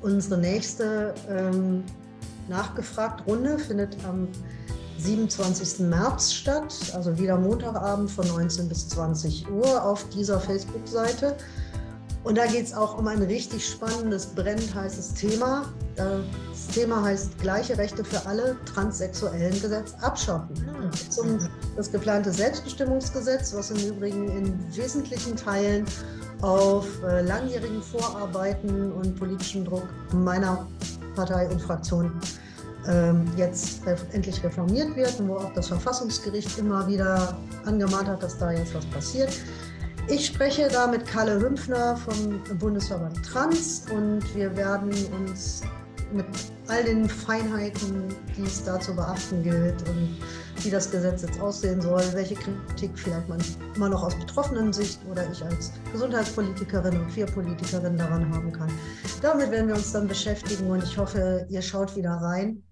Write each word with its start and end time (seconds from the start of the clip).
Unsere 0.00 0.38
nächste 0.38 1.14
ähm, 1.28 1.84
Nachgefragt-Runde 2.48 3.58
findet 3.58 3.96
am 4.04 4.28
27. 4.98 5.80
März 5.80 6.32
statt, 6.32 6.74
also 6.94 7.16
wieder 7.18 7.36
Montagabend 7.36 8.10
von 8.10 8.26
19 8.26 8.68
bis 8.68 8.88
20 8.88 9.48
Uhr 9.50 9.84
auf 9.84 10.08
dieser 10.08 10.40
Facebook-Seite. 10.40 11.36
Und 12.28 12.36
da 12.36 12.44
geht 12.44 12.66
es 12.66 12.74
auch 12.74 12.98
um 12.98 13.06
ein 13.08 13.22
richtig 13.22 13.66
spannendes, 13.66 14.26
brennend 14.26 14.74
heißes 14.74 15.14
Thema. 15.14 15.64
Das 15.96 16.66
Thema 16.74 17.02
heißt 17.02 17.38
gleiche 17.38 17.78
Rechte 17.78 18.04
für 18.04 18.26
alle 18.26 18.54
transsexuellen 18.66 19.58
Gesetz 19.62 19.94
abschaffen. 20.02 20.54
Um 21.16 21.38
das 21.74 21.90
geplante 21.90 22.30
Selbstbestimmungsgesetz, 22.30 23.54
was 23.54 23.70
im 23.70 23.78
Übrigen 23.78 24.28
in 24.28 24.76
wesentlichen 24.76 25.36
Teilen 25.36 25.86
auf 26.42 26.86
äh, 27.02 27.22
langjährigen 27.22 27.80
Vorarbeiten 27.80 28.92
und 28.92 29.18
politischen 29.18 29.64
Druck 29.64 29.88
meiner 30.12 30.68
Partei 31.16 31.48
und 31.48 31.62
Fraktion 31.62 32.12
ähm, 32.86 33.26
jetzt 33.38 33.80
endlich 34.12 34.44
reformiert 34.44 34.94
wird 34.96 35.18
und 35.18 35.28
wo 35.30 35.36
auch 35.36 35.54
das 35.54 35.68
Verfassungsgericht 35.68 36.58
immer 36.58 36.86
wieder 36.86 37.38
angemahnt 37.64 38.08
hat, 38.08 38.22
dass 38.22 38.36
da 38.36 38.52
jetzt 38.52 38.74
was 38.74 38.84
passiert. 38.84 39.30
Ich 40.10 40.24
spreche 40.24 40.68
da 40.68 40.86
mit 40.86 41.06
Kalle 41.06 41.38
Hümpfner 41.38 41.94
vom 41.96 42.42
Bundesverband 42.58 43.22
Trans 43.26 43.84
und 43.94 44.22
wir 44.34 44.56
werden 44.56 44.90
uns 45.20 45.62
mit 46.12 46.24
all 46.68 46.82
den 46.82 47.06
Feinheiten, 47.06 48.04
die 48.34 48.42
es 48.44 48.64
da 48.64 48.80
zu 48.80 48.96
beachten 48.96 49.42
gilt 49.42 49.86
und 49.86 50.16
wie 50.62 50.70
das 50.70 50.90
Gesetz 50.90 51.22
jetzt 51.22 51.38
aussehen 51.40 51.82
soll, 51.82 52.02
welche 52.14 52.36
Kritik 52.36 52.92
vielleicht 52.94 53.28
man 53.28 53.38
immer 53.76 53.90
noch 53.90 54.02
aus 54.02 54.14
betroffenen 54.14 54.72
Sicht 54.72 54.98
oder 55.10 55.30
ich 55.30 55.44
als 55.44 55.72
Gesundheitspolitikerin 55.92 56.98
und 56.98 57.08
Queerpolitikerin 57.10 57.98
daran 57.98 58.34
haben 58.34 58.50
kann. 58.50 58.70
Damit 59.20 59.50
werden 59.50 59.68
wir 59.68 59.74
uns 59.74 59.92
dann 59.92 60.08
beschäftigen 60.08 60.70
und 60.70 60.82
ich 60.82 60.96
hoffe, 60.96 61.46
ihr 61.50 61.60
schaut 61.60 61.94
wieder 61.96 62.12
rein 62.12 62.62